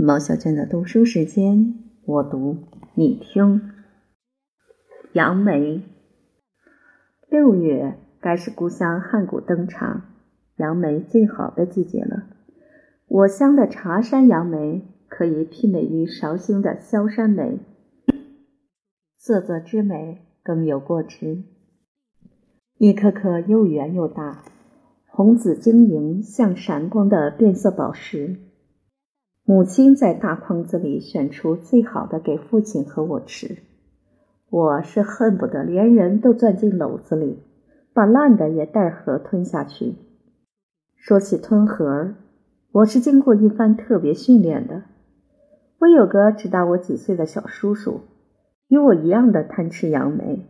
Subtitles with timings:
[0.00, 2.58] 毛小娟的读书时间，我读
[2.94, 3.72] 你听。
[5.12, 5.82] 杨梅，
[7.28, 10.04] 六月该是故乡汉谷登场，
[10.58, 12.28] 杨梅最好的季节了。
[13.08, 17.58] 我乡的茶山杨梅可以媲美于绍兴的萧山梅，
[19.16, 21.42] 色泽之美更有过之。
[22.76, 24.44] 一颗颗又圆又大，
[25.08, 28.36] 红紫晶莹，像闪光的变色宝石。
[29.50, 33.56] 母亲在大筐子里选出最好的给父亲和我吃，
[34.50, 37.38] 我是恨不得连人都钻进篓子里，
[37.94, 39.94] 把烂的也带核吞下去。
[40.96, 42.12] 说起吞核，
[42.72, 44.82] 我是经过一番特别训练的。
[45.78, 48.02] 我有个只大我几岁的小叔叔，
[48.68, 50.44] 与我一样的贪吃杨梅。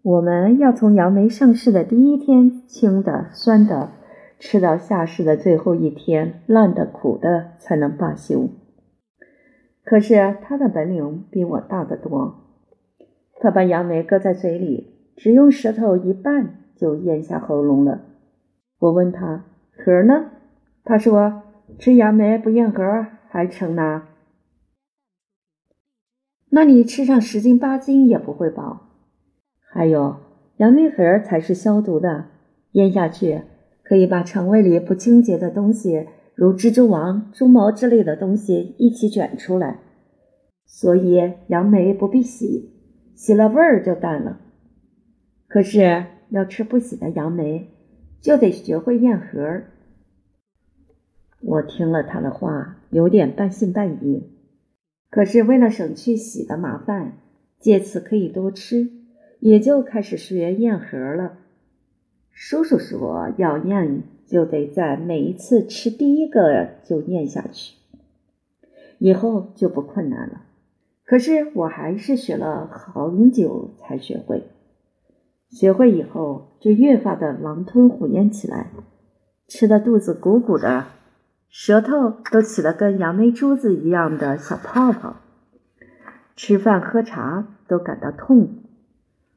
[0.00, 3.90] 我们要从杨梅上市的第一天，青的、酸的。
[4.38, 8.48] 吃到下世的最后一天，烂的苦的才能罢休。
[9.84, 12.34] 可是他的本领比我大得多，
[13.40, 18.02] 他把杨梅搁在嘴里，只用舌头一拌就咽下喉咙了。
[18.78, 19.44] 我问他
[19.76, 20.30] 核呢？
[20.84, 21.42] 他说
[21.78, 24.08] 吃杨梅不咽核还成呢。
[26.50, 28.88] 那你吃上十斤八斤也不会饱。
[29.72, 30.16] 还有
[30.58, 32.26] 杨梅核才是消毒的，
[32.72, 33.42] 咽下去。
[33.84, 39.78] 可以把肠胃里不清洁的东西，如蜘蛛网、猪毛之类的东西一起卷出来。
[40.66, 42.72] 所以杨梅不必洗，
[43.14, 44.40] 洗了味儿就淡了。
[45.46, 47.68] 可是要吃不洗的杨梅，
[48.20, 49.62] 就得学会咽核。
[51.42, 54.30] 我听了他的话，有点半信半疑。
[55.10, 57.18] 可是为了省去洗的麻烦，
[57.60, 58.90] 借此可以多吃，
[59.40, 61.38] 也就开始学咽核了。
[62.36, 67.76] 叔叔说：“要咽，就得在每一次吃第一个就咽下去，
[68.98, 70.42] 以后就不困难了。”
[71.06, 74.42] 可是我还是学了很久才学会。
[75.48, 78.72] 学会以后，就越发的狼吞虎咽起来，
[79.46, 80.86] 吃的肚子鼓鼓的，
[81.48, 85.18] 舌头都起了跟杨梅珠子一样的小泡泡，
[86.34, 88.64] 吃饭喝茶都感到痛。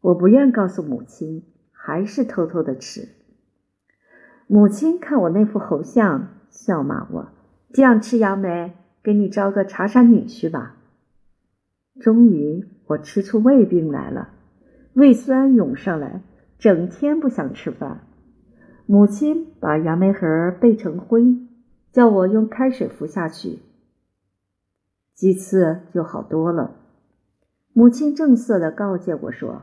[0.00, 1.42] 我不愿告诉母亲。
[1.88, 3.08] 还是偷偷的吃。
[4.46, 7.28] 母亲看我那副猴相，笑骂我
[7.72, 10.76] ：“这样吃杨梅，给你招个茶山女婿吧。”
[11.98, 14.34] 终于，我吃出胃病来了，
[14.92, 16.20] 胃酸涌上来，
[16.58, 18.06] 整天不想吃饭。
[18.84, 21.38] 母亲把杨梅核备成灰，
[21.90, 23.60] 叫我用开水服下去，
[25.14, 26.76] 几次就好多了。
[27.72, 29.62] 母亲正色的告诫我说：“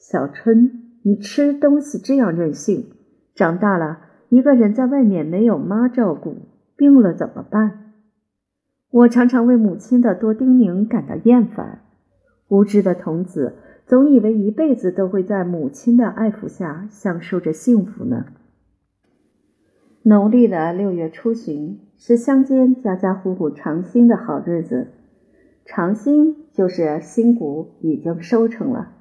[0.00, 2.92] 小春。”你吃东西这样任性，
[3.34, 3.98] 长大了
[4.28, 6.36] 一个人在外面没有妈照顾，
[6.76, 7.92] 病了怎么办？
[8.90, 11.80] 我常常为母亲的多叮咛感到厌烦。
[12.48, 13.54] 无知的童子
[13.86, 18.26] 总以为一辈子都会在母亲的爱抚下享受着幸福呢。
[20.02, 24.88] 农历的六月初旬是乡间家家户户尝新的好日子，
[25.64, 28.92] 尝新就是新谷已经收成了，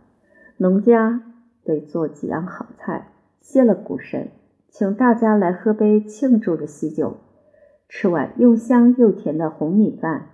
[0.57, 1.30] 农家。
[1.63, 4.31] 得做几样好菜，谢了谷神，
[4.69, 7.17] 请大家来喝杯庆祝的喜酒，
[7.87, 10.29] 吃碗又香又甜的红米饭。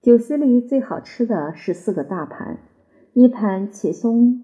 [0.00, 2.58] 酒席里最好吃的是四个大盘：
[3.12, 4.42] 一盘茄松，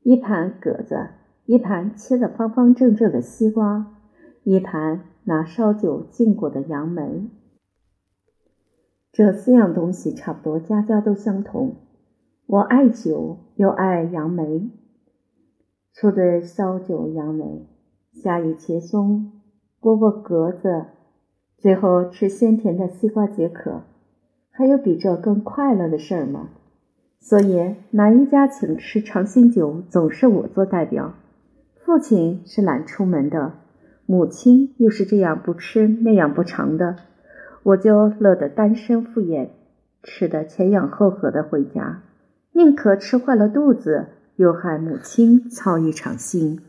[0.00, 1.10] 一盘葛子，
[1.44, 3.98] 一盘切得方方正正的西瓜，
[4.44, 7.28] 一盘拿烧酒浸过的杨梅。
[9.12, 11.76] 这四样东西差不多家家都相同。
[12.46, 14.70] 我爱酒，又爱杨梅。
[15.92, 17.66] 醋的烧酒杨梅，
[18.12, 19.32] 下以茄松，
[19.80, 20.86] 饽饽格子，
[21.56, 23.82] 最后吃鲜甜的西瓜解渴。
[24.50, 26.50] 还有比这更快乐的事儿吗？
[27.20, 31.14] 所以哪一家请吃长兴酒，总是我做代表。
[31.84, 33.52] 父亲是懒出门的，
[34.04, 36.96] 母亲又是这样不吃那样不尝的，
[37.62, 39.50] 我就乐得单身赴宴，
[40.02, 42.02] 吃得前仰后合的回家。
[42.52, 46.60] 宁可吃坏了肚子，又害母亲操一场心。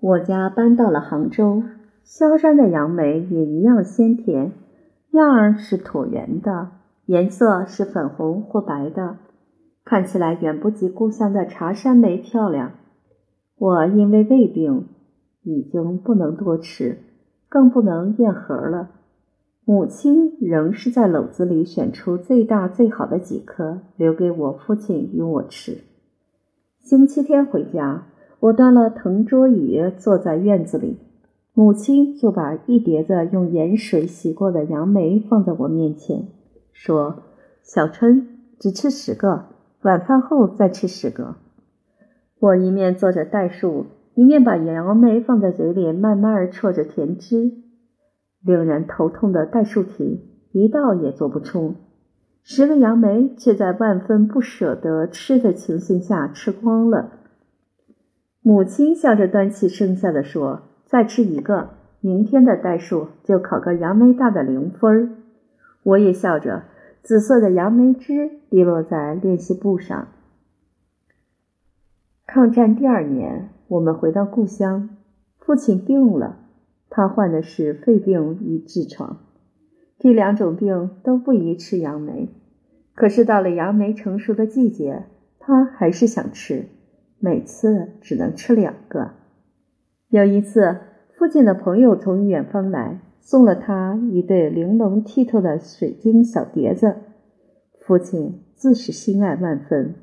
[0.00, 1.62] 我家搬到了杭州，
[2.04, 4.52] 萧山的杨梅也一样鲜甜，
[5.12, 6.68] 样儿是椭圆的，
[7.06, 9.16] 颜色是粉红或白的，
[9.84, 12.72] 看起来远不及故乡的茶山梅漂亮。
[13.56, 14.88] 我因为胃病，
[15.42, 16.98] 已经不能多吃，
[17.48, 18.90] 更不能咽核了。
[19.70, 25.78] 母亲仍是在篓子里选出最大最好的几颗，留给我父亲与我吃。
[26.80, 28.08] 星期天回家，
[28.40, 30.96] 我端了藤桌椅坐在院子里，
[31.54, 36.26] 母亲就把一碟子用盐水洗过的杨梅放在我面前，
[36.72, 37.22] 说
[37.62, 38.26] ：“小春
[38.58, 39.44] 只吃十个，
[39.82, 41.36] 晚饭后再吃十个。”
[42.40, 43.86] 我一面做着代数，
[44.16, 47.52] 一面把杨梅放在嘴里，慢慢啜着甜汁。
[48.42, 51.74] 令人头痛的代数题，一道也做不出。
[52.42, 57.12] 十个杨梅却在万分不舍得吃的情形下吃光了。
[58.42, 61.68] 母亲笑着端起剩下的说：“再吃一个，
[62.00, 65.16] 明天的代数就考个杨梅大的零分。”
[65.84, 66.62] 我也笑着，
[67.02, 70.08] 紫色的杨梅汁滴落在练习簿上。
[72.26, 74.88] 抗战第二年，我们回到故乡，
[75.38, 76.38] 父亲病了，
[76.90, 79.20] 他患的是肺病与痔疮，
[79.98, 82.28] 这两种病都不宜吃杨梅。
[82.94, 85.04] 可是到了杨梅成熟的季节，
[85.38, 86.66] 他还是想吃。
[87.22, 89.12] 每次只能吃两个。
[90.08, 90.78] 有一次，
[91.16, 96.96] 父亲的朋友从远方来，送了他一对玲珑剔透的水晶小碟子。
[97.78, 99.94] 父亲自是心爱万分。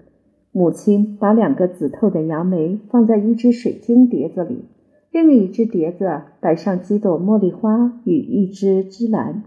[0.52, 4.66] 母亲把两个紫透的杨梅放在一只水晶碟子里，
[5.12, 9.44] 另一只碟子摆上几朵茉莉花与一只芝兰。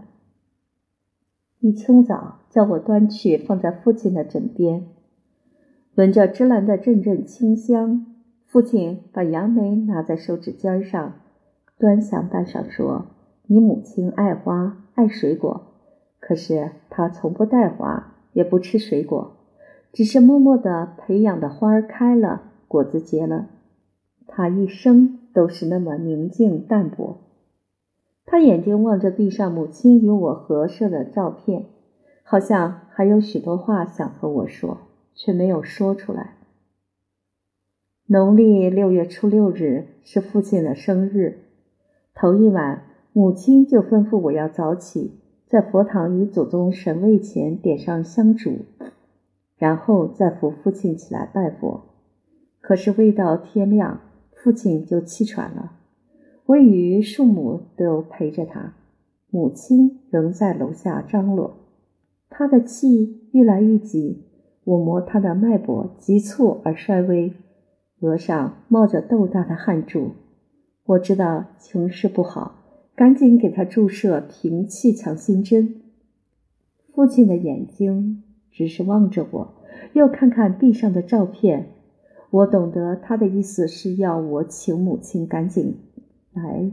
[1.59, 4.87] 一清早，叫我端去放在父亲的枕边。
[5.95, 8.05] 闻着芝兰的阵阵清香，
[8.45, 11.13] 父亲把杨梅拿在手指尖上，
[11.77, 13.05] 端详半晌，说
[13.47, 15.67] ：“你母亲爱花爱水果，
[16.19, 19.37] 可是她从不带花，也不吃水果，
[19.93, 23.49] 只是默默地培养的花儿开了，果子结了。
[24.25, 27.17] 她一生都是那么宁静淡泊。”
[28.25, 31.65] 他眼睛望着壁上母亲与我合摄的照片，
[32.23, 34.77] 好像还有许多话想和我说。
[35.13, 36.37] 却没有说出来。
[38.07, 41.43] 农历六月初六日是父亲的生日，
[42.15, 42.83] 头一晚，
[43.13, 48.65] 母亲就吩咐我要早起，在佛堂与祖宗神位前点上香烛，
[49.57, 51.83] 然后再扶父亲起来拜佛。
[52.61, 53.99] 可是未到天亮，
[54.43, 55.73] 父亲就气喘了，
[56.47, 58.73] 我与庶母都陪着他，
[59.29, 61.57] 母亲仍在楼下张罗，
[62.27, 64.23] 他的气愈来愈急。
[64.63, 67.33] 我摸他的脉搏急促而衰微，
[67.99, 70.09] 额上冒着豆大的汗珠。
[70.85, 72.63] 我知道情势不好，
[72.95, 75.81] 赶紧给他注射平气强心针。
[76.95, 79.53] 父亲的眼睛只是望着我，
[79.93, 81.67] 又看看地上的照片。
[82.31, 85.77] 我懂得他的意思是要我请母亲赶紧
[86.33, 86.71] 来。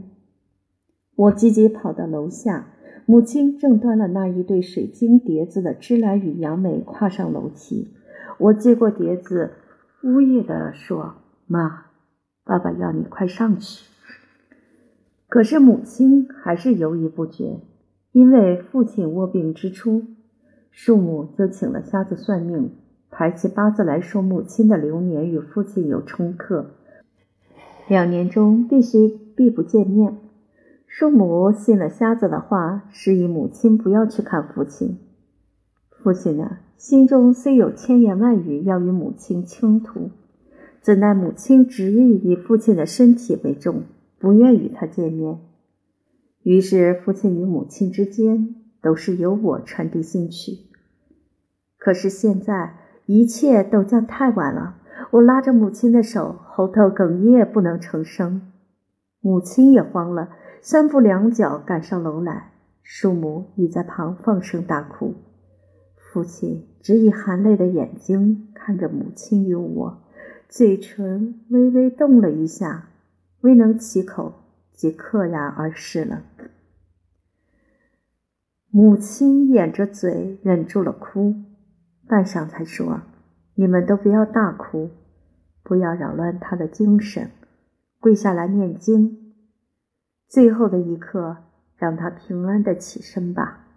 [1.15, 2.73] 我急急跑到楼下。
[3.05, 7.91] 母亲正端了那一对水晶碟子的芝兰与杨梅跨上楼梯，
[8.37, 9.53] 我接过碟子，
[10.03, 11.15] 呜咽地说
[11.47, 11.87] ：“妈，
[12.43, 13.89] 爸爸要你快上去。”
[15.27, 17.61] 可是母亲还是犹豫不决，
[18.11, 20.03] 因为父亲卧病之初，
[20.69, 22.75] 庶母就请了瞎子算命，
[23.11, 26.71] 排起八字来说母亲的流年与父亲有冲克，
[27.87, 30.17] 两年中必须必不见面。
[30.87, 34.97] 叔母信了瞎子的话，示意母亲不要去看父亲。
[35.89, 40.11] 父亲呢，心中虽有千言万语要与母亲倾吐，
[40.81, 43.83] 怎奈母亲执意以父亲的身体为重，
[44.17, 45.39] 不愿与他见面。
[46.41, 50.53] 于是，父亲与母亲之间都是由我传递信曲。
[51.77, 52.75] 可是现在
[53.09, 54.75] 一切都将太晚了，
[55.09, 58.51] 我拉着母亲的手，喉头哽咽，不能成声。
[59.19, 60.29] 母亲也慌了。
[60.61, 62.51] 三步两脚赶上楼来，
[62.83, 65.15] 叔母已在旁放声大哭。
[65.95, 70.03] 父亲只以含泪的眼睛看着母亲与我，
[70.47, 72.89] 嘴唇微微动了一下，
[73.41, 74.33] 未能启口，
[74.71, 76.21] 即嗑牙而逝了。
[78.69, 81.33] 母亲掩着嘴忍住了哭，
[82.09, 83.01] 半晌才说
[83.53, 84.89] ：“你们都不要大哭，
[85.61, 87.29] 不要扰乱他的精神，
[87.99, 89.35] 跪下来念经。”
[90.27, 91.37] 最后的一刻，
[91.77, 93.67] 让他平安的起身吧。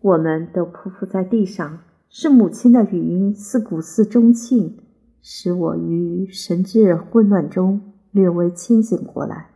[0.00, 4.72] 我们都匍匐在地上，是母亲的语音似鼓似钟磬，
[5.22, 9.50] 使我于神志混乱中略微清醒过来。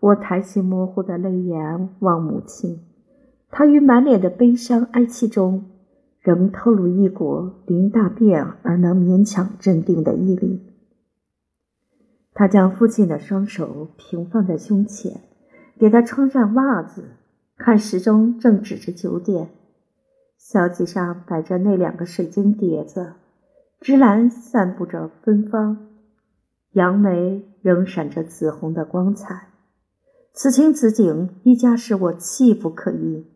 [0.00, 2.80] 我抬起模糊的泪眼望母亲，
[3.50, 5.66] 她于满脸的悲伤哀戚中，
[6.22, 10.62] 仍透露一股临大变而能勉强镇定的毅力。
[12.32, 15.20] 他将父亲的双手平放在胸前，
[15.78, 17.16] 给他穿上袜子，
[17.56, 19.50] 看时钟正指着九点。
[20.38, 23.14] 小几上摆着那两个水晶碟子，
[23.80, 25.88] 芝兰散布着芬芳，
[26.72, 29.48] 杨梅仍闪着紫红的光彩。
[30.32, 33.26] 此情此景，一家使我气不可抑。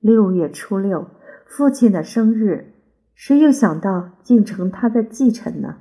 [0.00, 1.06] 六月初六，
[1.48, 2.74] 父亲的生日，
[3.14, 5.78] 谁又想到竟成他的继承呢？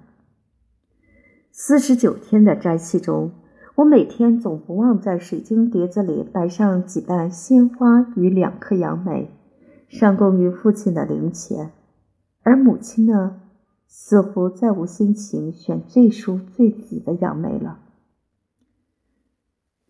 [1.52, 3.34] 四十九天的斋期中，
[3.76, 9.30] 我每天总不忘在水晶碟子里摆上几瓣鲜花与两颗杨梅，
[9.90, 11.72] 上供于父亲的灵前。
[12.44, 13.42] 而母亲呢，
[13.88, 17.82] 似乎再无心情选最熟最紫的杨梅了。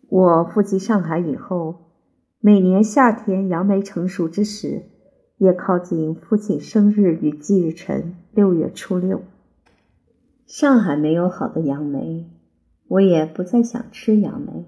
[0.08, 1.92] 我赴籍上海以后，
[2.40, 4.82] 每年夏天杨梅成熟之时，
[5.38, 9.22] 也靠近父亲生日与忌日辰六月初六。
[10.46, 12.30] 上海没有好的杨梅，
[12.88, 14.64] 我也不再想吃杨梅。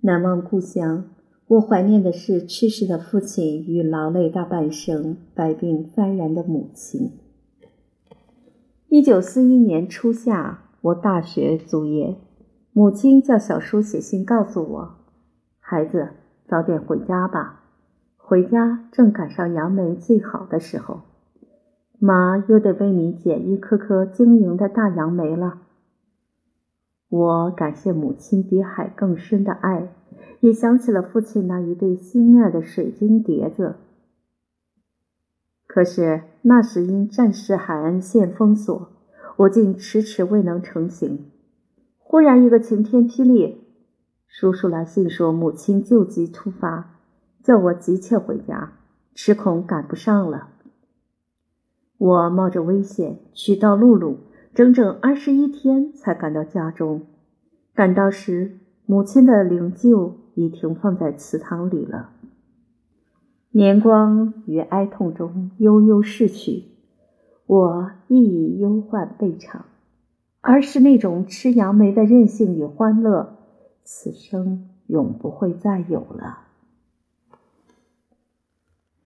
[0.00, 1.04] 难忘故乡，
[1.46, 7.12] 我怀念的是去世的父亲与劳累大半生、百病幡然的母亲。
[8.88, 12.16] 一九四一年初夏，我大学卒业。
[12.72, 14.96] 母亲叫小叔写信告诉我
[15.60, 16.10] ：“孩子，
[16.46, 17.65] 早点回家吧。
[18.28, 21.02] 回家正赶上杨梅最好的时候，
[22.00, 25.62] 妈又得为你捡一颗颗晶莹的大杨梅了。”
[27.08, 29.92] 我感谢母亲比海更深的爱，
[30.40, 33.76] 也想起了父亲那一对心爱的水晶碟子。
[35.68, 38.88] 可是那时因战事海岸线封锁，
[39.36, 41.30] 我竟迟迟未能成行。
[41.98, 43.60] 忽然一个晴天霹雳，
[44.26, 46.95] 叔叔来信说母亲救急突发，
[47.46, 48.72] 叫我急切回家，
[49.14, 50.48] 只恐赶不上了。
[51.96, 54.18] 我冒着危险去到陆路，
[54.52, 57.06] 整整二十一天才赶到家中。
[57.72, 62.10] 赶到时，母亲的灵柩已停放在祠堂里了。
[63.52, 66.64] 年光于哀痛中悠悠逝去，
[67.46, 69.66] 我亦已忧患备尝。
[70.40, 73.36] 而是那种吃杨梅的任性与欢乐，
[73.84, 76.45] 此生永不会再有了。